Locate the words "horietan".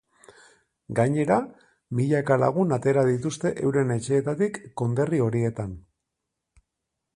5.29-5.77